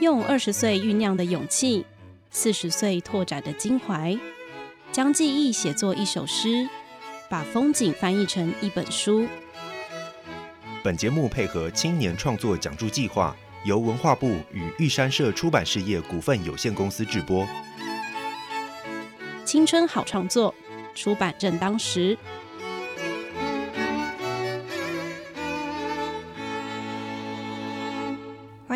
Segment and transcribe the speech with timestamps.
[0.00, 1.84] 用二十岁酝酿的勇气，
[2.30, 4.16] 四十岁拓展的襟怀，
[4.92, 6.68] 将记忆写作一首诗，
[7.28, 9.26] 把风景翻译成一本书。
[10.84, 17.44] 本节目配合青年创作讲助计划，由文化部与玉山社出版事业股份有限公司制播。
[19.44, 20.54] 青春好创作，
[20.94, 22.16] 出版正当时。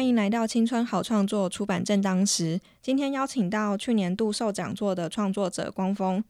[0.02, 2.60] 欢迎来到青春好创作出版正当时。
[2.80, 6.24] 今天邀请到去年度受讲座的创作者光峰。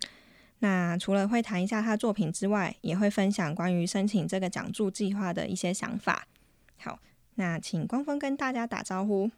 [0.58, 6.26] 那除了会谈一下他作品之外，也会分享关于申请这个讲助计划的一些想法。
[6.76, 6.98] 好，
[7.36, 9.30] 那请光峰跟大家打招呼。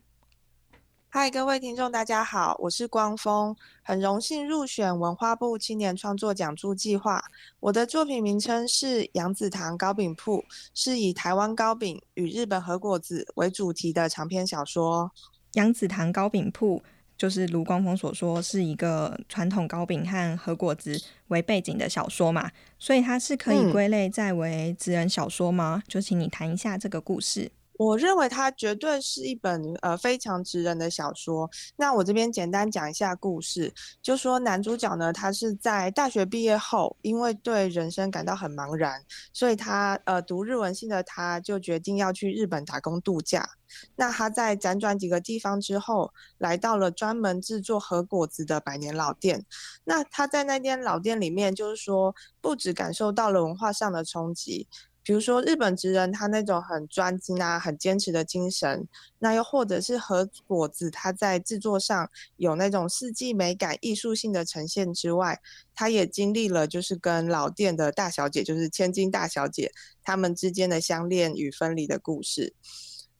[1.17, 7.23] 嗨，各位听众，大家好，我是光峰，很荣幸入选文化部青年创作奖助计划。
[7.61, 10.39] 我的作品名称是《杨子堂糕饼铺》，
[10.75, 15.13] 是以台湾糕饼与日本和果子为主题的长篇小说。
[15.53, 16.83] 杨子堂糕饼铺
[17.17, 22.51] 就是卢光峰所说是一个传统糕饼和和果子为背景的小说嘛，
[22.81, 25.81] 所以它是可以归类在为职人小说吗？
[25.87, 27.53] 就请你谈一下这个故事。
[27.77, 31.51] 我认为它绝对是一本呃非常直人的小说。
[31.77, 43.49] 那我这边简单讲一下故事，就说男主角呢，他是在大学毕业后，因为对人生感到很茫然，所以他呃读日文系的他就决定要去日本打工度假。
[43.97, 49.45] 那他在辗转几个地方之后，来到了专门制作和果子的百年老店。
[49.83, 54.69] 那他在那间老店里面，就是说不止感受到了文化上的冲击。
[55.05, 58.89] 比如说日本职人他那种很专精啊、很坚持的精神，
[59.19, 65.39] 那又或者是和果子他在制作上有那种四季美感、艺术性的呈现之外，
[65.75, 69.71] 他也经历了就是跟老店的大小姐，就是千金大小姐
[70.03, 72.55] 他们之间的相恋与分离的故事。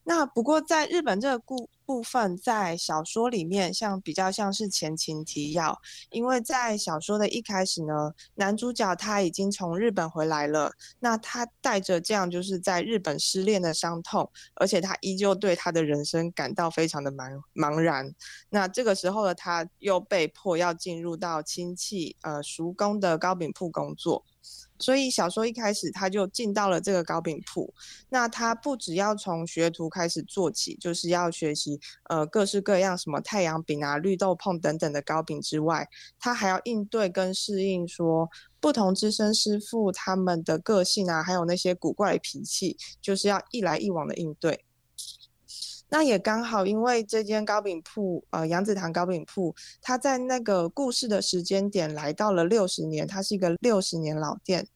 [0.07, 5.79] 那不过在日本这个故部分，在小说里面像比较像是前情提要，
[6.11, 18.13] 因为在小说的一开始呢，男主角他已经从日本回来了，那他带着这样就是在日本失恋的伤痛，而且他依旧对他的人生感到非常的茫茫然。
[18.49, 24.23] 那这个时候的他又被迫要进入到亲戚呃叔公的糕饼铺工作。
[24.77, 27.73] 所以小说一开始他就进到了这个糕饼铺，
[28.09, 35.87] 那他不只要从学徒开始做起，就是要学习呃各式各样什么太阳饼啊、绿豆碰等等的糕饼之外，
[36.19, 44.65] 他还要应对跟适应说不同资深师傅他们的个性啊，还有那些古怪脾气，就是要一来一往的应对。
[45.89, 54.67] 那也刚好，因为这间糕饼铺，呃，杨子堂糕饼铺，它在那个故事的时间点来到了六十年，它是一个六十年老店，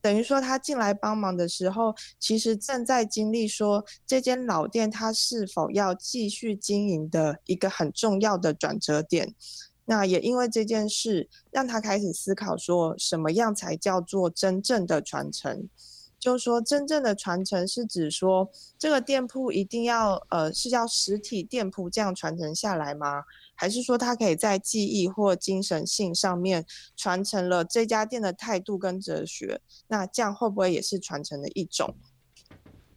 [0.00, 9.34] 等于说他进来帮忙的时候，其实正在经历说这间老店它是否要继续经营的一个很重要的转折点。
[9.88, 15.68] 那也因为这件事，让他开始思考说，什么样才叫做真正的传承。
[16.26, 23.22] 就是说，真正的传承是指说，这个店铺一定要呃是要实体店铺这样传承下来吗？
[23.54, 26.66] 还是说它可以在记忆或精神性上面
[26.96, 29.60] 传承了这家店的态度跟哲学？
[29.86, 31.94] 那这样会不会也是传承的一种？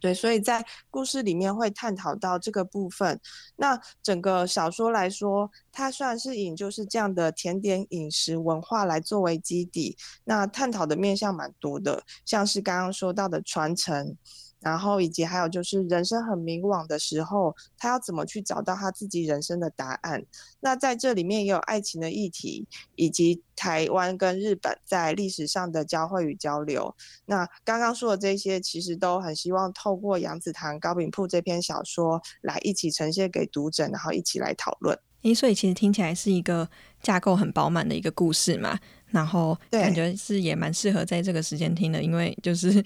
[0.00, 3.20] 对，所以在故事里面会探讨到这个部分。
[3.56, 14.16] 那整个小说来说，它算是以就是这样的甜点饮食文化来作为基底，那探讨的面向蛮多的，像是刚刚说到的传承。
[14.60, 20.22] 然后以及还有就是人生很迷惘的时候，他要怎么去找到他自己人生的答案？
[20.60, 26.94] 那在这里面也有爱情的议题，以及台湾跟日本在历史上的交汇与交流。
[27.24, 34.98] 那刚刚说的这些，其实都很希望透过杨子堂高饼铺这篇小说来一起呈现给读者，然后一起来讨论。
[35.22, 36.68] 诶，所以其实听起来是一个
[37.02, 42.84] 架构很饱满的一个故事嘛，然后感觉是也蛮适合在这个时间听的，因为就是。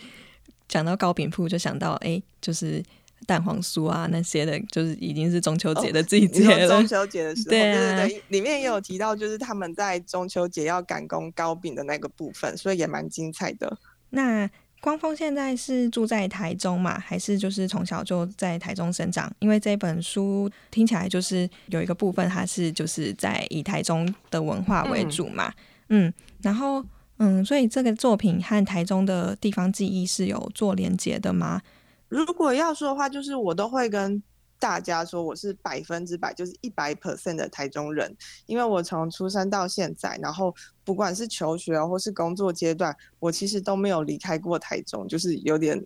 [0.69, 2.83] 讲到糕饼铺，就想到哎，就是
[3.27, 6.69] 蛋黄酥啊那些的，就是已经是中秋节的季节了。
[6.69, 13.79] 中秋节的时候，对对对，里面也有提到，就是他们在中秋节要赶工糕饼的那个部分，所以也蛮精彩的。
[14.11, 14.49] 那
[14.81, 19.33] 光峰现在是住在台中嘛，还是就是从小就在台中生长？
[19.39, 25.53] 因为这本书听起来就是有一个部分，它是就是在以台中的文化为主嘛，
[25.89, 26.13] 嗯，
[26.43, 26.85] 然后。
[27.19, 31.63] 嗯，所以这个作品和台中的地方记忆是有做连接的吗？
[32.09, 34.23] 如果要说的话，就是我都会跟
[34.59, 38.17] 大家说，我是百分之百，就是一百 percent 的台中人，
[38.47, 45.85] 因为我从出生到现在，然后不管是求学或是工作阶段，我其实都没有离开过台中，就是有点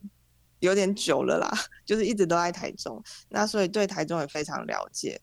[0.60, 1.50] 有点久了啦，
[1.84, 5.20] 就是一直都在台中，那所以对台中也非常了解。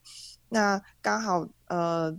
[0.48, 2.16] 那刚好呃，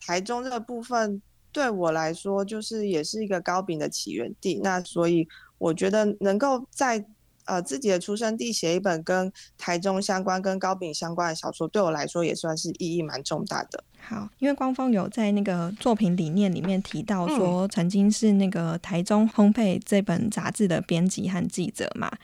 [0.00, 1.20] 台中这个部分
[1.58, 4.60] 对我来说，就是也是一个糕饼的起源地。
[4.62, 5.26] 那所以
[5.58, 7.04] 我觉得能够在
[7.46, 13.82] 呃自己的出生地写一本跟台中相关、跟糕饼相关的小说，对我来说也算是意义蛮重大的。
[13.98, 22.08] 好，因为官方有在那个作品理念里面提到说，曾经是那个台中烘焙这本杂志的编辑和记者嘛。
[22.08, 22.18] 嗯，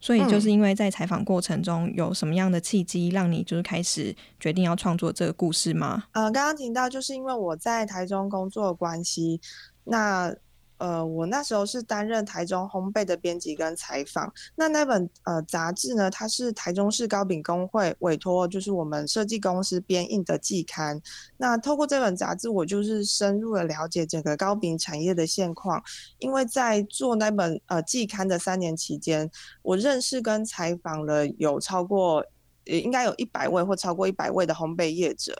[0.00, 6.04] 所以就是因为在采访过程中有什么样的契机，让你就是开始决定要创作这个故事吗？
[6.12, 9.40] 呃，刚刚提到就是因为我在台中工作的关系，
[9.84, 10.34] 那。
[10.78, 14.32] 呃，我那时候是担任台中烘焙的编辑跟采访。
[14.56, 21.00] 那那本呃杂志呢，它是台中市糕饼工会委托，就是我们设计公司编印的季刊。
[21.36, 25.82] 那透过这本杂志，我就是深入的了解整个糕饼产业的现况。
[26.18, 29.30] 因为在做那本呃季刊的三年期间，
[29.62, 32.24] 我认识跟采访了有超过。
[32.68, 35.34] 也应该有一百位或超过一百位的烘焙业者，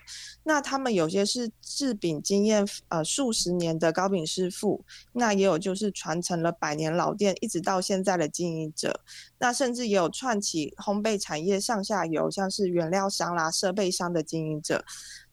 [0.45, 4.83] 那他们有些是制饼经验呃数十年的糕饼师傅，
[5.13, 8.99] 那也有就是传承了百年老店一直到现在的经营者，
[9.39, 14.83] 那甚至也有串起烘焙产业上下游，像是原料商啦、设备商的经营者，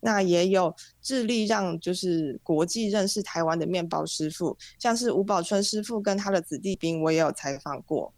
[0.01, 8.13] 那也有致力让就是国际认识台湾的面包师傅，像是吴宝春师傅跟他的子弟兵，我也有采访过，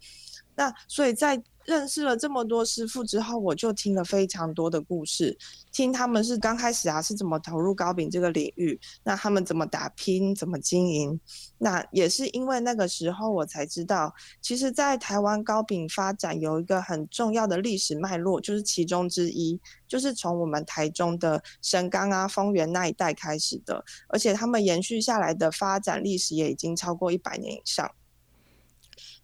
[0.56, 1.40] 那所以在。
[1.68, 5.36] 认识了这么多师傅之后，我就听了非常多的故事，
[5.70, 11.20] 听他们是刚开始啊是怎么投入糕饼这个领域，那他们怎么打拼，怎么经营，
[11.58, 27.90] 那也是因为那个时候我才知道，其实，在台湾糕饼发展有一个很重要的历史脉络，就是其中之一，就是从我们台中的神冈啊、丰原那一带开始的，而且他们延续下来的发展历史也已经超过一百年以上。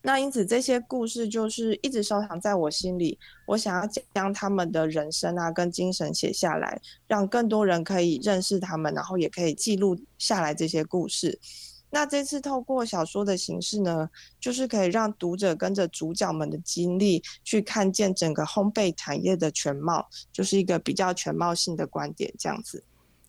[0.06, 3.18] 那因此，这些故事就是一直收藏在我心里。
[3.46, 11.40] 我想要将他们的人生啊，跟精神写下来，让更多人可以认识他们，然后也可以记录下来这些故事。
[11.88, 22.84] 那这次透过小说的形式呢，就是可以让读者跟着主角们的经历，去看见整个烘焙产业的全貌，就是一个比较全貌性的观点，这样子。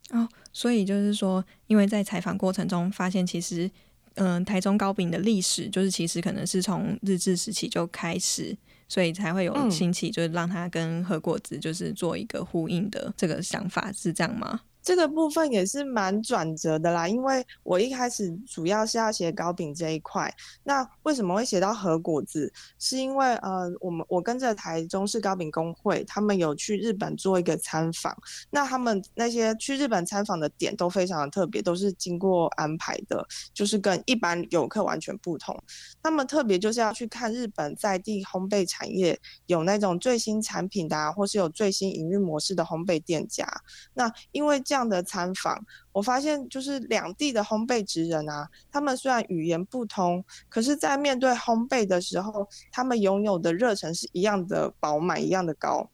[0.09, 3.71] 哦，所以就是说，因为在采访过程中发现，其实。
[4.15, 8.55] 嗯，台中糕饼的历史就是其实可能是从日治时期就开始，
[8.87, 14.61] 所以才会有兴起，就是让它跟和果子就是做一个呼应的这个想法，是这样吗？
[14.85, 20.31] 这个部分也是蛮转折的啦，因为我一开始主要是要写糕饼这一块。
[20.63, 22.53] 那为什么会写到和果子？
[22.77, 28.15] 是因为呃，我们我跟着台中市糕饼工会，他们有去日本做一个参访。
[28.51, 35.59] 那他们那些去日本参访的点都非常的特别，都是经过安排的，就是跟一般游客完全不同。
[36.03, 43.47] 他们特别就是要去看日本在地烘焙产业有那种最新产品的，或是有最新营运模式的烘焙店家。
[43.95, 45.57] 那因为这这样的参访，
[45.93, 55.89] 我发现就是两地的烘焙职人啊，他们虽然语言不通，可是，在面对烘焙的时候，他们拥有的热忱是一样的饱满，一样的高。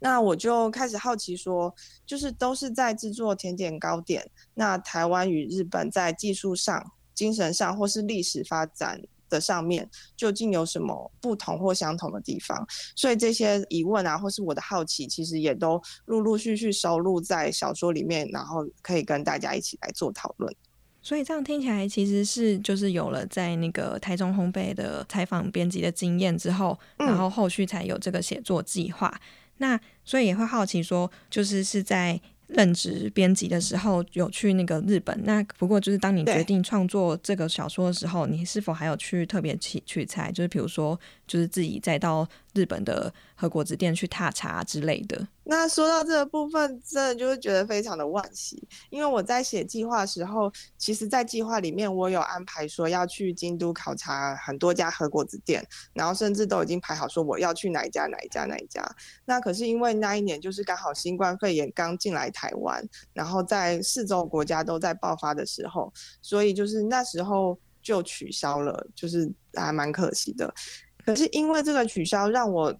[0.00, 1.74] 那我就开始好奇说，
[2.04, 9.00] 就是都是在制作甜点糕点，那台湾与日本在技术上、精神上，或是历史发展。
[9.32, 12.64] 的上面究竟有什么不同或相同的地方？
[12.94, 20.54] 所以这些疑问啊，或是我的好奇，其实也都陆陆续续收录在小说里面，然后可以跟大家一起来做讨论。
[21.00, 29.18] 所以这样听起来，其实是就是有了在那个台中烘焙的采访编辑的经验之后，然后后续才有这个写作计划。
[29.56, 32.20] 那所以也会好奇说，就是是在。
[32.48, 40.30] 任职编辑的时候有去那个日本，那不过就是当你决定创作这个小说的时候，你是否还有去特别去取材？
[40.30, 45.26] 就是比如说，就是自己再到日本的和果子店去踏查之类的。
[45.44, 58.84] 那说到这个部分，真的就会觉得非常的惋惜，因为我在写计划的时候，其实，在计划里面我有安排说要去京都考察很多家和果子店，然后甚至都已经排好说我要去哪一家哪一家哪一家。
[59.24, 62.82] 那可是因为那一年就是刚好新冠肺炎刚进来台湾，
[63.12, 70.54] 然后在四周国家都在爆发的时候，所以就是那时候就取消了，就是还蛮可惜的。
[71.04, 72.72] 可是因为这个取消，让我。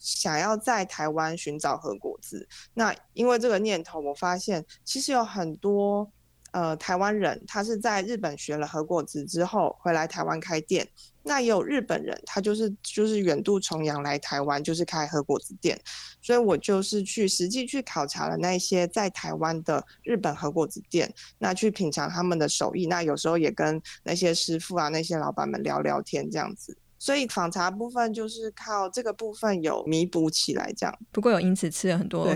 [0.00, 6.10] 想要在台湾寻找和果子，那因为这个念头，我发现其实有很多
[6.52, 10.88] 呃台湾人，他是在日本学了和果子之后回来台湾开店，
[11.22, 15.78] 那也有日本人，他就是就是远渡重洋来台湾，就是开和果子店，
[16.22, 26.74] 所以我就是去实际去考察了那些在台湾的日本和果子店，那去品尝他们的手艺，那有时候也跟那些师傅啊那些老板们聊聊天这样子。
[27.00, 30.96] 所以访茶部分就是靠这个部分有弥补起来，这样。
[31.10, 32.28] 不过有因此吃了很多，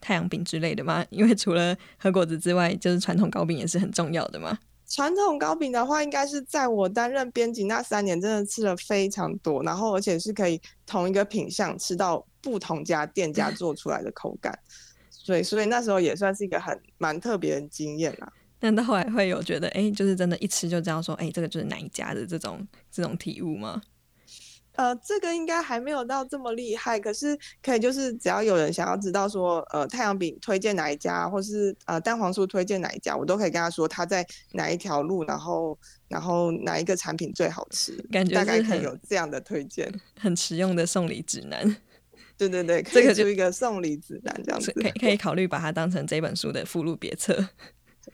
[0.00, 1.06] 太阳饼之类的吗？
[1.10, 4.58] 因为除了和果子之外，就是传统糕饼也是很重要的嘛。
[4.88, 14.58] 传统糕饼的话，应该是在我担任编辑那三年，真的吃了非常多，然后而且是可以同一个品相吃到不同家店家做出来的口感，
[15.10, 18.32] 所以所以那时候也算是一个很蛮特别的经验啦。
[18.58, 23.80] 但到后来会有觉得，哎、就是真的，一吃就知道说，哎、这个就是哪一家的这种这种体悟吗？
[24.78, 39.92] 呃，这个应该还没有到这么厉害，可是可以就是只要有人想要知道说，呃，太阳饼推荐哪一家，或是呃蛋黄酥推荐哪一家，我都可以跟他说他在哪一条路，然后然后哪一个产品最好吃， 感觉大概可以有这样的推荐。
[40.16, 41.76] 很实用的送礼指南，
[42.38, 47.48] 对对对，可这个就一个送礼指南这样子，可以可以考虑把它当成这本书的附录别册。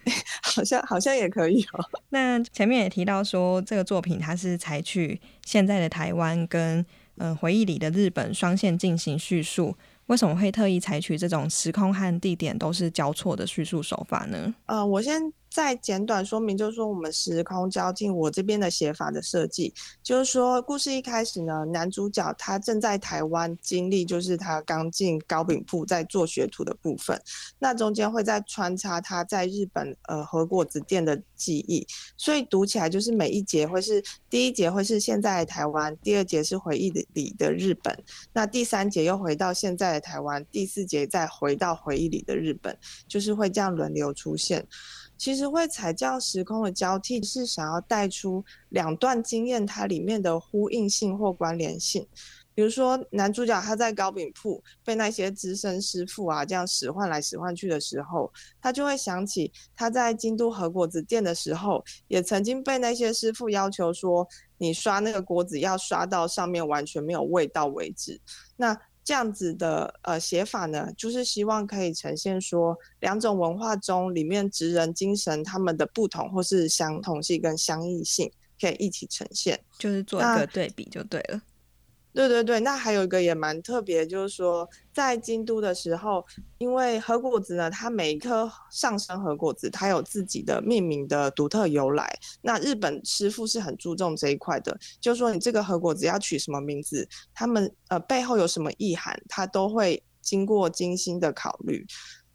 [0.43, 1.85] 好像好像也可以哦。
[2.11, 6.85] 那前面也提到说，这个作品它是采取现在的台湾跟
[7.17, 9.77] 呃回忆里的日本双线进行叙述。
[10.07, 14.55] 为什么会特意采取这种时空和地点都是交错的叙述手法呢？
[14.67, 15.19] 呃，我先
[15.55, 27.17] 再简短说明，就是说我们时空交进我这边的写法的设计，就是说故事一开始呢，男主角他正在台湾经历，就是他刚进糕饼铺在做学徒的部分，
[27.61, 37.97] 那中间会再穿插他在日本呃和果子店的记忆，所以读起来就是每一节会是第一节会是现在的台湾，第二节是回忆里的日本，
[38.33, 44.67] 那第三节又回到现在的台湾，第四节再回到回忆里的日本，就是会这样轮流出现。
[45.25, 52.07] 其实会采这样时空的交替，是想要带出两段经验它里面的呼应性或关联性。
[52.55, 64.29] 比如说，男主角他在糕饼铺被那些资深师傅啊这样使唤来使唤去的时候，他就会想起他在京都和果子店的时候，也曾经被那些师傅要求说，
[64.59, 68.21] 你刷那个锅子要刷到上面完全没有味道为止。
[68.57, 79.61] 那这样子的呃写法呢，就是希望可以呈现说两种文化中里面职人精神他们的不同或是相同性跟相异性，可以一起呈现。
[79.79, 81.41] 就是做一个对比就对了。
[82.15, 86.25] 对对对，那还有一个也蛮特别，就是说在京都的时候，
[86.59, 92.09] 因为和果子呢，它每一颗上升和果子，它有自己的命名的独特由来。
[92.41, 101.85] 那日本师傅是很注重这一块的，就是说你这个和果子要取什么名字，他们呃背后有什么意涵，他都会经过精心的考虑。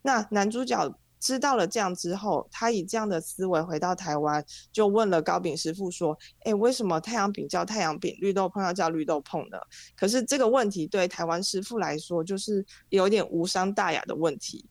[0.02, 9.58] 那男主角知道了这样之后，他以这样的思维回到台湾，就问了高饼师傅说：“哎，为什么太阳饼叫太阳饼，绿豆碰要叫绿豆碰呢？”
[9.94, 14.64] 可是这个问题对台湾师傅来说，就是有点无伤大雅的问题，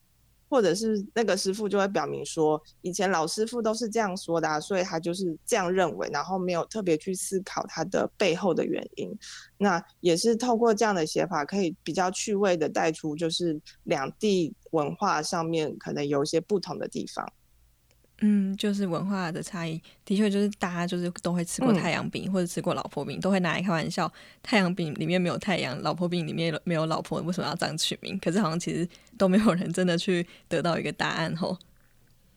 [0.49, 9.15] 或者是那个师傅就会表明说，以前老师傅都是这样说的、啊，所以他就是这样认为，然后没有特别去思考它的背后的原因。
[9.57, 17.31] 那也是透过这样的写法，可以比较趣味的带出，就是两地文化上面可能有一些不同的地方。
[18.21, 24.11] 嗯，就是文化的差异，的确就是大家就是都会吃过嗯太阳饼、或者吃过老婆饼，都会拿来开玩笑。
[24.43, 28.19] 太阳饼里面没有太阳，老婆饼里面没有老婆，为什么要这样取名？
[28.19, 31.57] 可是好像其实都没有人真的去得到一个答案吼。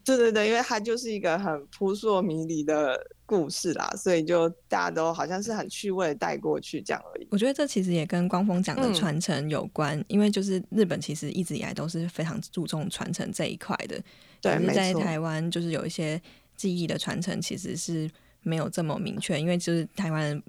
[0.05, 7.27] 对对对，因为它就是一个很扑朔迷离的故事啦，所以就大家都好像是很趣味的带过去这样而已。
[7.31, 14.01] 我觉得这其实也跟光峰讲的嗯传承有关，因为就是日本其实一直以来都是非常注重传承这一块的。
[14.41, 14.75] 对，是没错。
[14.75, 16.21] 在台湾就是有一些
[16.57, 18.11] 记忆的传承其实是
[18.43, 20.43] 没有这么明确，因为就是台湾人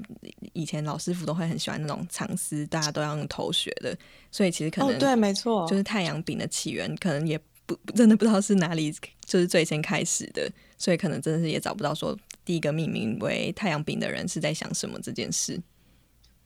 [0.53, 3.95] 以前老师傅都会很喜欢那种长丝，大家都要用头学的，
[4.31, 8.91] 所以其实可能，哦对，没错，就是太阳饼的起源可能也不真的不知道是哪里
[9.25, 15.61] 就是最先开始的，所以可能真的是也找不到说第一个命名为太阳饼的人是在想什么这件事。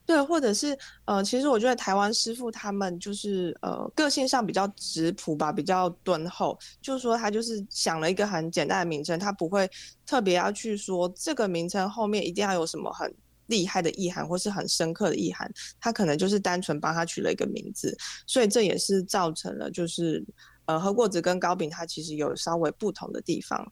[0.06, 6.58] 对，或者是呃，其实我觉得台湾师傅他们就是呃，个性上比较直朴吧，比较敦厚。
[6.82, 9.70] 就是说他就是想了一个很简单的名称，他不会
[10.06, 13.14] 特别要去说这个名称后面一定要有什么很
[13.48, 17.94] 厉害的意涵或是很深刻的意涵，他可能就是单纯帮他取了一个名字，
[18.26, 20.26] 所以这也是造成了就是
[20.68, 23.70] 呃，和果子跟糕饼它其实有稍微不同的地方。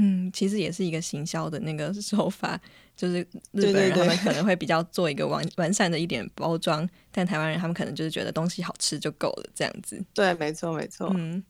[0.00, 2.56] 嗯，其实也是一个行销的那个 手法，
[2.96, 3.18] 就是
[3.50, 10.00] 日本人他们可能会 比较做一个完完善的一点包装，但台湾人他们可能就是觉得东西好吃就够了这样子。
[10.14, 11.12] 对，没错，没错。
[11.16, 11.42] 嗯，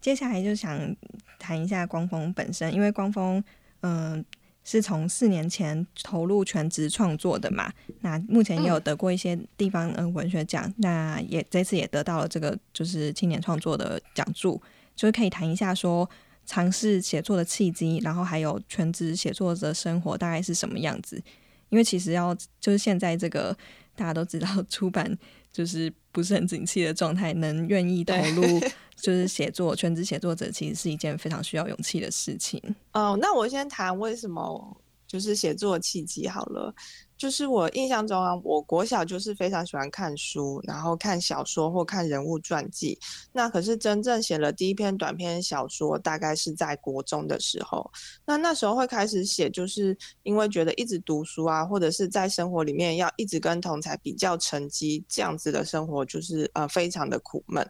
[0.00, 0.76] 接下来就想
[1.38, 3.42] 谈一下光峰本身，因为光峰
[3.82, 4.24] 嗯、
[4.64, 14.60] 是从四年前投入全职创作的嘛，那目前也有得过一些地方嗯、呃文学奖，那也这次也得到了这个就是青年创作的奖助，
[14.96, 16.10] 就是可以谈一下说。
[16.46, 21.22] 尝试写作的契机，然后还有全职写作者生活大概是什么样子？
[21.70, 23.56] 因为其实要就是现在这个
[23.96, 25.18] 大家都知道 出版
[25.52, 28.60] 就是不是很景气的状态，能愿意投入
[28.96, 32.62] 就是写作全职写作者，其实是一件非常需要勇气的事情。
[32.92, 36.74] 哦，那我先谈为什么就是写作契机好了。
[37.16, 42.98] 就是我印象中啊，我国小就是非常喜欢看书，然后看小说或看人物传记。
[43.32, 47.90] 那可是真正写了第一篇短篇小说，大概是在国中的时候。
[48.24, 57.66] 那那时候会开始写，就是因为觉得一直读书啊，或者是在生活里面要一直跟同才比较成绩，这样子的生活就是呃非常的苦闷。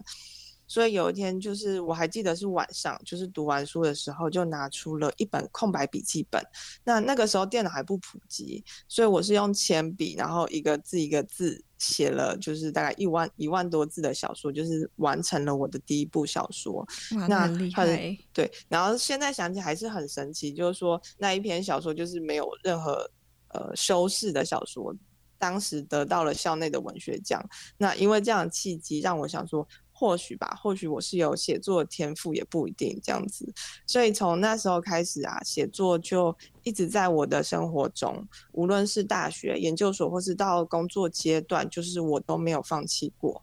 [0.74, 6.44] 所以有一天，就是我还记得是晚上，就是读完书的时候，就拿出了一本空白笔记本。
[6.82, 16.84] 那那个时候电脑还不普及，所以我是用铅笔，然后一个字一个字写了，就是大概一万一万多字的小说，就是完成了我的第一部小说。
[17.28, 18.18] 那厉害！
[18.32, 23.08] 对，然后现在想起还是很神奇，就是说那一篇小说就是没有任何
[23.50, 24.92] 呃修饰的小说，
[25.38, 27.40] 当时得到了校内的文学奖。
[27.78, 29.64] 那因为这样的契机，让我想说。
[29.96, 33.48] 或许吧，或许我是有写作天赋，也不一定这样子。
[33.86, 43.40] 所以从那时候开始啊，写作就一直在我的生活中，无论是大学、研究所，或是到工作阶段，就是我都没有放弃过。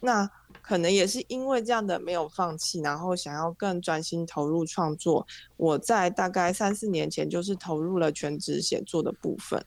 [0.00, 0.30] 那
[0.62, 9.62] 可能也是因为这样的没有放弃，然后想要更专心投入创作，我在大概三四年前就是投入了全职写作的部分。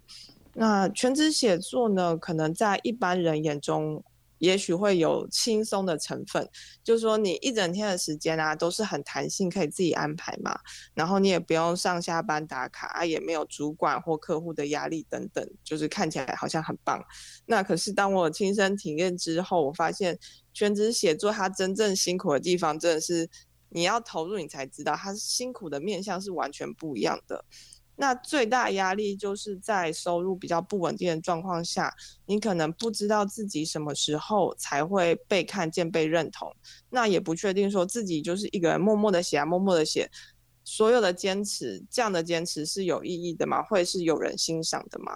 [0.54, 4.02] 那全职写作呢，可能在一般人眼中。
[4.46, 6.48] 也许会有轻松的成分，
[6.84, 10.58] 就是说你一整天的时间啊都是很弹性，可以自己安排嘛。
[10.94, 17.04] 然后你也不用上下班打卡啊，也没有主管或客户的压力等等，就是看起来好像很棒。
[17.48, 20.18] 那可是当我亲身体验之后，我发现
[20.54, 23.28] 全职写作它真正辛苦的地方，真的是
[23.70, 27.44] 你要投入你才知道，它辛苦的面向是完全不一样的。
[27.98, 31.94] 那最大压力就是在收入比较不稳定的状况下，
[32.26, 36.54] 你可能不知道自己什么时候才会被看见、被认同。
[36.90, 40.10] 那也不确定说自己就是一个人默默的写啊，默默的写，
[40.64, 43.64] 所有的坚持，这样的坚持是有意义的吗？
[43.64, 45.14] 会是有人欣赏的吗？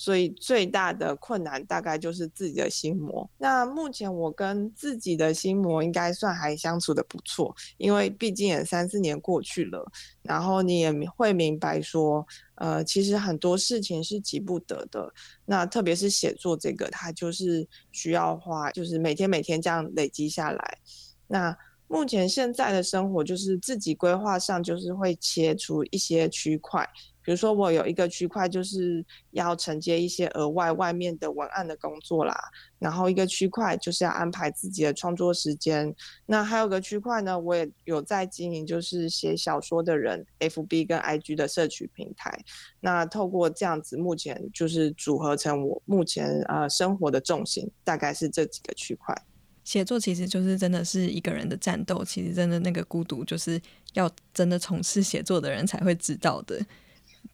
[0.00, 3.28] 所以最大的困难大概就是自己的心魔。
[3.36, 9.86] 那目前我跟自己的心魔应该算还相处的不错，因为毕竟也三四年过去了。
[10.22, 15.12] 然后你也会明白说，呃，其实很多事情是急不得的。
[15.44, 20.78] 那特别是写作这个，它就是需要花，就是每天每天这样累积下来。
[21.26, 21.54] 那
[21.88, 26.88] 目前现在的生活就是自己规划上，就是会切出一些区块。
[27.22, 32.34] 比如说，我有一个区块就是要承接一些额外外面的文案的工作啦，
[32.78, 35.94] 然后一个区块就是要安排自己的创作时间。
[36.26, 42.42] 那还有个区块呢，我也有在经营，就是写小说的人 FB 跟 IG 的社区平台。
[42.80, 49.14] 那透过这样子，目前就是组合成我目前呃生活的重心，大概是这几个区块。
[49.62, 53.60] 写作其实就是真的是一个人的战斗，其实真的那个孤独，就是
[53.92, 56.58] 要真的从事写作的人才会知道的。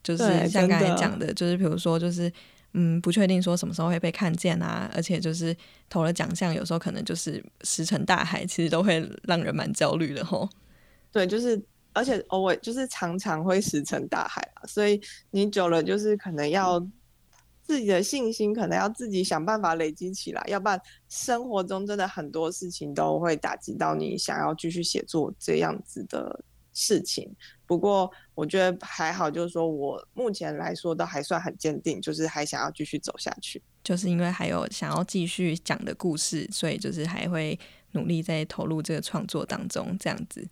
[0.03, 2.33] 就是像刚才讲的，就是比如说，就是
[2.75, 5.57] 嗯，不确定说什么时候会被看见啊，而且就是
[5.89, 10.49] 投了奖项，有时候可能就是石沉大海，其实都会让人蛮焦虑的吼。
[11.11, 11.61] 对，就是
[11.93, 16.79] 而且偶尔就是常常会石沉大海啊所以你久了就是可能要
[17.63, 26.45] 自己的信心，可能要自己想办法累积起来，要不然生活中真的很多事情都会打击到你想要继续写作这样子的
[26.75, 27.35] 事情。
[27.67, 37.59] 不过我觉得还好，就是说我目前来说都还算很坚定，就是还想要继续走下去，就是因为还有想要继续讲的故事，所以就是还会
[37.93, 40.49] 努力在投入这个创作当中，这样子。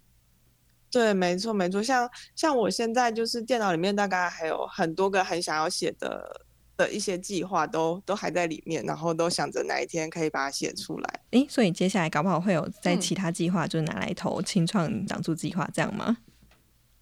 [0.91, 1.83] 对，没错，没错。
[1.83, 6.41] 像像我现在就是电脑里面大概还有很多个很想要写的
[6.77, 11.21] 的一些计划，都都还在里面，然后都想着哪一天可以把它写出来。
[11.33, 16.17] 诶，所以接下来搞不好会有在其他计划，就是拿来投清创挡住计划这样吗？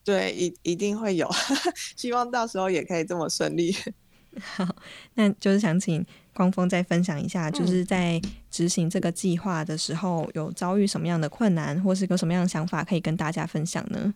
[0.04, 1.28] 对，一一定会有，
[1.96, 3.74] 希望到时候也可以这么顺利。
[4.40, 4.66] 好，
[5.14, 14.14] 那就是想请光峰再分享一下，就是在执行这个计划的时候，有遭遇什么样的困难，或是有什么样的想法可以跟大家分享呢？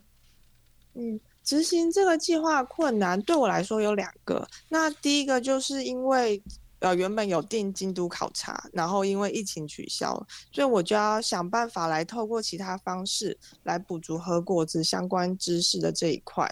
[0.95, 6.41] 嗯，执行这个计划困难对我来说有两个，那第一个就是因为。
[6.79, 10.13] 呃，原本有定京都考察，然后因为疫情取消，
[10.51, 16.47] 所以我就要想办法来透过其他方式来补足和果子相关知识的这一块。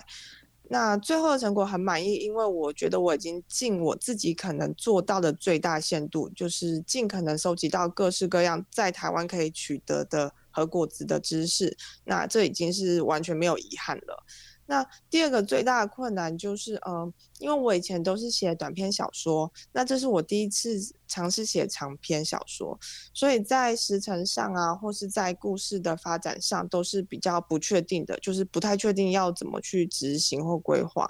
[0.67, 11.77] 那最后的成果很满意，因为我觉得我已经尽我自己可能做到的最大限度，就是尽可能收集到各式各样在台湾可以取得的和果子的知识。
[12.03, 14.25] 那这已经是完全没有遗憾了。
[14.67, 20.75] 那第二个最大的困难就是，嗯，因为我以前都是写短篇小说，那这是我第一次
[21.07, 22.77] 尝试写长篇小说，
[23.13, 31.07] 所以在时程上啊，或是在故事的发展上都是比较不确定的，就是不太确定要怎么去执行或规划。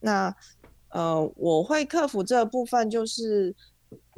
[0.00, 0.34] 那
[0.90, 3.54] 呃，我会克服这部分，就是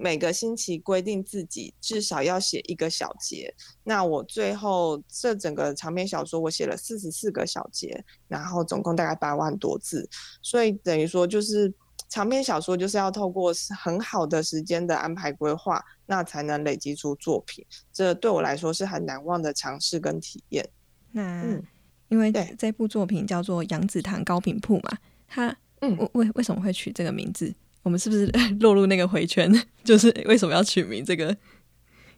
[0.00, 3.54] 每个星期规定自己至少要写一个小节。
[3.84, 10.08] 那我最后这整个长篇小说，我写了四十四个小节，然后总共大概八万多字。
[10.42, 11.72] 所以等于说，就是
[12.08, 17.64] 长篇小说就是要透过很好的时间的安排规划，那才能累积出作品。
[17.92, 20.66] 这对我来说是很难忘的尝试跟体验。
[21.12, 21.60] 那
[22.08, 25.56] 因为这部作品叫做《杨子堂糕饼铺》嘛，它。
[25.82, 27.54] 嗯，为为为什么会取这个名字？
[27.82, 28.26] 我们是不是
[28.60, 29.50] 落入那个回圈？
[29.84, 31.34] 就是为什么要取名这个？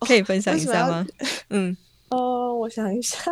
[0.00, 1.06] 可以分享一下吗？
[1.50, 1.76] 嗯，
[2.10, 3.30] 哦，我想一下，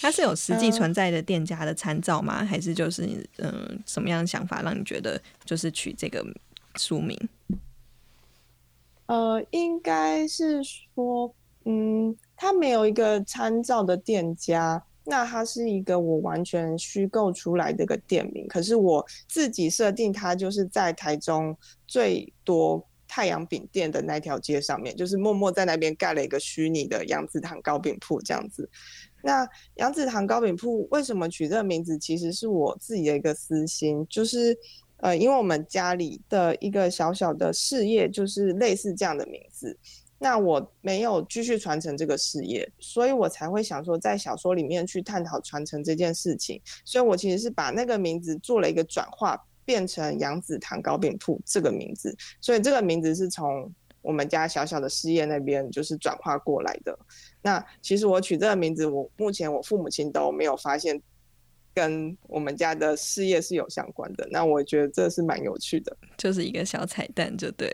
[0.00, 2.44] 它是有实际存在的店家的参照吗？
[2.44, 6.22] 还是就是嗯，什么样的想法让你觉得就是取这个
[6.76, 7.18] 书名？
[9.06, 14.82] 呃，应该是说，嗯，它没有一个参照的店家。
[15.08, 28.68] 那它是一个我完全虚构出来的一个店名，可是我自己设定它就是在台中最多太阳饼店的那条街上面，就是默默在那边盖了一个虚拟的杨子堂糕饼铺这样子。
[29.22, 31.96] 那杨子堂糕饼铺为什么取这个名字？
[31.98, 34.56] 其实是我自己的一个私心，就是
[34.98, 39.78] 呃，因为我们家里的一个小小的事业就是类似这样的名字。
[40.18, 46.60] 那我没有继续传承这个事业，所以我才会想说，在小说里面去探讨传承这件事情。
[46.84, 52.16] 所以我其实是把那个名字做了一个转化，变成杨子堂糕饼铺这个名字。
[52.40, 56.98] 所以这个名字是从我们家小小的事业那边就是转化过来的。
[57.42, 61.00] 那其实我取这个名字，我目前我父母亲都没有发现
[61.74, 64.26] 跟我们家的事业是有相关的。
[64.30, 67.70] 那我觉得这是蛮有趣的，就是一个小彩蛋，就对。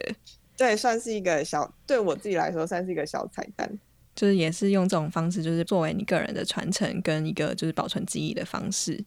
[0.56, 3.68] 对，算是一个小，对我自己来说算是一个小彩蛋，
[4.14, 9.02] 就是也是用这种方式，就是作为你个人的传承跟一个就是保存记忆的方式。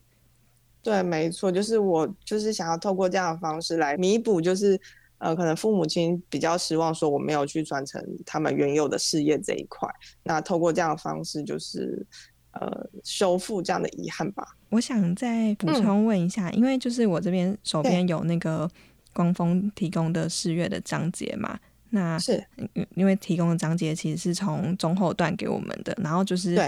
[0.82, 4.80] 对，没错，就是我就是想要透过这样的方式来弥补，就是
[5.20, 9.88] 呃，可能父母亲比较失望，说我没有去传承他们原有的事业这一块。
[10.24, 12.06] 那透过这样的方式，就是
[12.52, 14.58] 呃，修复这样的遗憾吧。
[14.70, 18.70] 我想再补充问一下，因为就是我这边手边有那个。
[19.16, 21.58] 光峰提供的四月的章节嘛，
[21.92, 22.46] 那是。
[22.96, 26.60] 因为提供的章节其实是从中后段给我们的，然后就是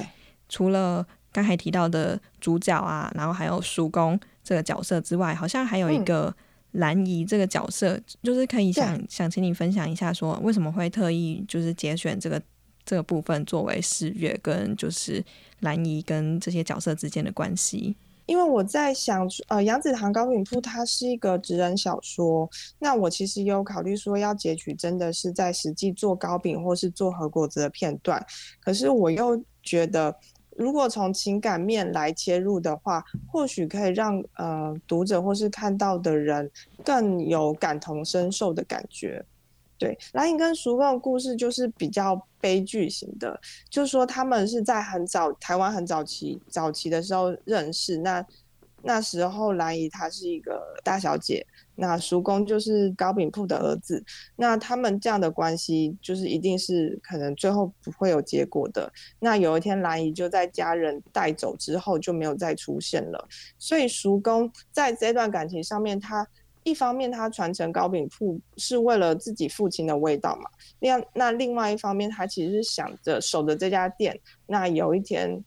[0.47, 6.33] 除了刚才提到的主角啊，然后还有叔公这个角色之外，好像还有一个
[6.71, 12.41] 兰姨这个角色，就是可以想想请你分享一下，说为什么会特意就是节选这个
[12.85, 15.23] 这个部分作为四月跟就是
[15.59, 17.95] 兰姨跟这些角色之间的关系。
[18.27, 28.23] 因为我在想，呃，杨子堂高饼铺它是一个职人小说，那我其实有考虑说要截取真的是在实际做糕饼或是做和果子的片段，
[28.59, 30.13] 可是我又觉得，
[30.57, 36.51] 如果从情感面来切入的话，或许可以让呃读者或是看到的人
[36.83, 39.23] 更有感同身受的感觉。
[39.79, 48.25] 对，蓝影跟叔公的故事就是比较悲剧型的，就是说他们是在很早台湾很早期早期的时候认识，那
[48.81, 54.03] 那时候蓝姨她是一个大小姐，那叔公就是糕饼铺的儿子，
[54.35, 58.91] 那他们这样的关系就是一定是可能最后不会有结果的。
[59.19, 63.27] 那有一天蓝姨就在家人带走之后就没有再出现了，
[63.59, 66.27] 所以叔公在这段感情上面他。
[66.67, 70.49] 一方面，他传承糕饼铺是为了自己父亲的味道嘛。
[70.79, 74.19] 另那另外一方面，他其实是想着守着这家店。
[74.45, 75.41] 那有一天，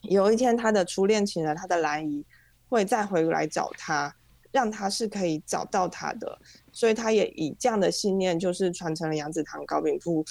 [0.00, 2.24] 有一天他的初恋情人，他的兰姨
[2.70, 4.16] 会再回来找他，
[4.50, 6.38] 让他是可以找到他的。
[6.72, 10.24] 所以他也以这样的信念，就是传承了杨子堂糕饼铺，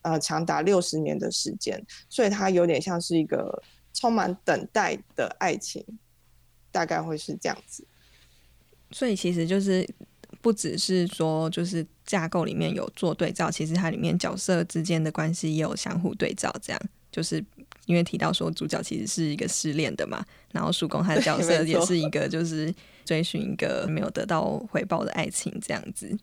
[0.00, 1.84] 呃，长达六十年的时间。
[2.08, 5.84] 所以他有点像是一个充满等待的爱情，
[6.72, 7.86] 大概会是这样子。
[8.94, 9.84] 所以其实就是
[10.40, 16.54] 不只是说，就是架构里面有做对照，其实它里面角色之间的关系也有相互对照。
[16.62, 16.80] 这样
[17.10, 17.44] 就是
[17.86, 22.72] 因为提到说主角其实是一个失恋的嘛，然后叔公他的角色也是一个就是
[23.04, 26.16] 追寻一个没有得到回报的爱情这样子。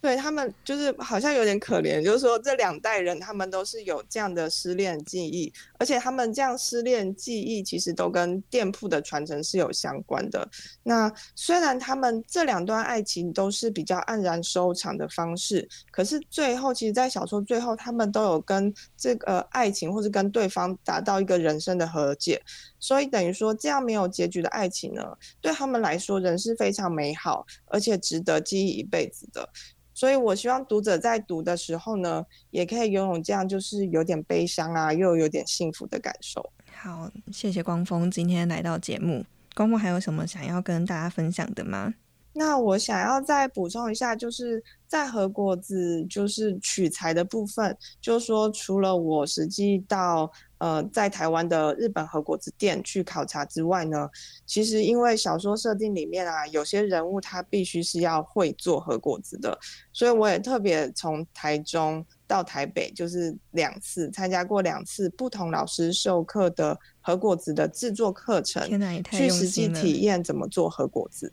[0.00, 10.48] 对他们就是好像有点可怜，就是说这两代人他们都是有这样的失恋记忆，而且他们这样失恋记忆其实都跟店铺的传承是有相关的。
[10.84, 22.40] 那虽然他们这两段爱情都是比较黯然收场的方式，可是最后其实，在小说最后，他们都有跟这个爱情或者跟对方达到一个人生的和解。
[22.78, 25.02] 所以等于说这样没有结局的爱情呢，
[25.40, 29.48] 对他们来说仍是非常美好，而且值得记忆一辈子的。
[29.96, 36.52] 所以我希望读者在读的时候呢，也可以拥有这样就是有点悲伤啊，又有点幸福的感受。
[36.70, 39.24] 好，谢谢光峰今天来到节目。
[39.54, 41.94] 光峰还有什么想要跟大家分享的吗？
[42.34, 54.08] 那我想要再补充一下，就是在和果子就是取材的部分，就是说除了我实际到呃在台湾的日本和果子店去考察之外呢，
[54.46, 59.58] 其实因为小说设定里面啊，有些人物他必须是要会做和果子的，
[59.92, 71.32] 所以我也特别从台中到台北，就是两次参加过两次不同老师授课的和果子的制作课程，天哪，也太去实际体验怎么做和果子。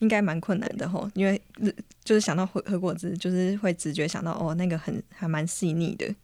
[0.00, 1.42] 应该蛮困难的吼，因为
[2.04, 6.14] 就是想到和和果子，就是会直觉想到哦，那个很还蛮细腻的。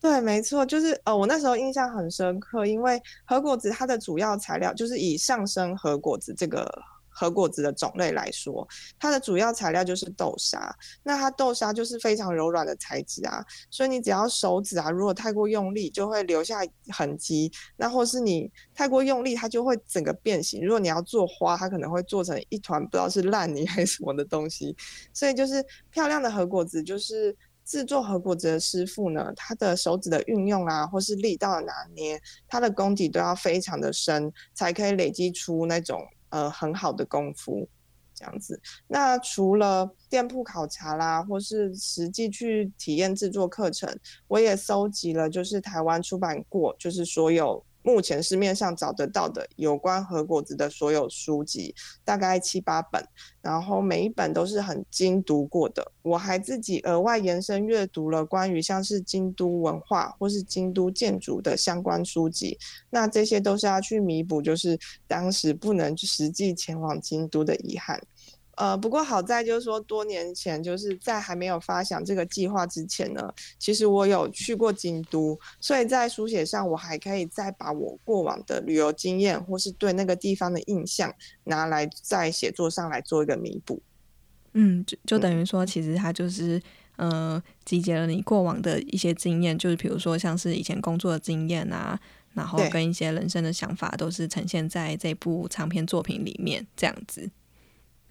[0.00, 6.66] 对，没错，就是呃，我那时候印象很深刻，因为和果子它的主要材料就是以上升和果子这个
[7.10, 8.66] 和果子的种类来说，
[8.98, 10.74] 它的主要材料就是豆沙。
[11.02, 20.64] 那它豆沙就是非常柔软的材质啊，所以你只要手指啊，如果太过用力，就会留下痕迹；那或是你太过用力，它就会整个变形。
[20.64, 24.74] 如果你要做花，它可能会做成一团不知道是烂泥 还是什么的东西。
[25.12, 37.68] 所以就是漂亮的和果子，就是制作和果子的师傅呢，他的手指的运用啊，或是力道的拿捏，他的功底都要非常的深，才可以累积出那种呃很好的功夫。
[38.12, 43.88] 这样子，那除了店铺考察啦，或是实际去体验制作课程，
[44.28, 53.02] 我也搜集了，就是台湾出版过，就是所有目前市面上找得到的有关和果子的所有书籍，大概七八本，
[53.40, 55.90] 然后每一本都是很精读过的。
[56.02, 62.58] 我还自己额外延伸阅读了关于像是京都文化或是京都建筑的相关书籍，
[62.90, 68.00] 那这些都是要去弥补，就是当时不能实际前往京都的遗憾。
[68.60, 81.10] 呃，不过好在就是说，多年前就是在还没有发想这个计划之前呢，其实我有去过京都，所以在书写上我还可以再把我过往的旅游经验或是对那个地方的印象
[81.44, 83.80] 拿来在写作上来做一个弥补。
[84.52, 86.60] 嗯，就就等于说，其实它就是
[86.96, 91.98] 呃，集结了你过往的一些经验，就是比如说像是以前工作的经验啊，
[92.34, 97.30] 然后跟一些人生的想法，都是呈现在这部长篇作品里面，这样子。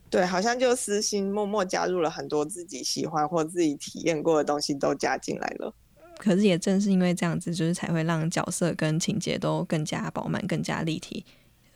[0.10, 5.74] 对，好像就私心默默加入了很多自己喜欢或自己体验过的东西都加进来了。
[6.18, 11.24] 可是也正是因为这样子，就是才会让角色跟情节都更加饱满、更加立体，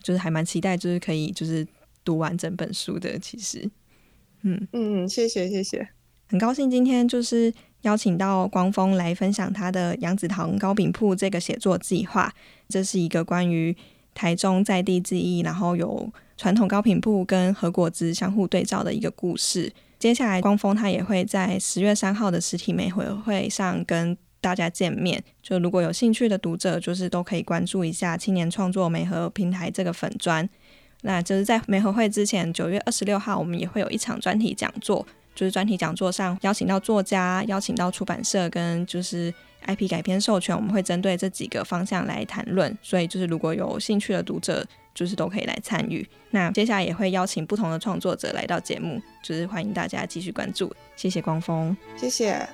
[0.01, 1.65] 就是还蛮期待，就是可以就是
[2.03, 3.17] 读完整本书的。
[3.19, 3.69] 其实，
[4.41, 5.87] 嗯，嗯，谢谢谢谢。
[6.27, 12.33] 很高兴今天就是邀请到光峰来分享他的杨子堂糕饼铺这个写作计划。
[12.67, 13.75] 这是一个关于
[14.13, 19.71] 台中在地之一，然后有传统高品部跟和果子相互对照的一个故事。
[19.99, 25.23] 接下来，光峰他也会在十月三号的实体美会会上跟大家见面。
[25.41, 30.47] 就如果有兴趣的读者，就是都可以关注一下青年创作美和平台这个粉砖。
[31.03, 35.05] 那就是在美和会之前，九月二十六号，我们也会有一场专题讲座。
[35.35, 39.33] 就是专题讲座上邀请到作家，邀请到出版社跟就是
[39.65, 42.77] IP 改编授权，我们会针对这几个方向来谈论。
[42.81, 46.07] 所以就是如果有兴趣的读者，就是都可以来参与。
[46.31, 50.73] 那接下来也会邀请不同的创作者来到节目，就是欢迎大家继续关注。
[50.95, 51.75] 谢谢光峰。
[51.97, 52.47] 谢谢。